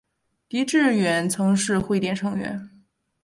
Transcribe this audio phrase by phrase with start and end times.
[0.49, 2.71] 狄志远曾是汇点成员。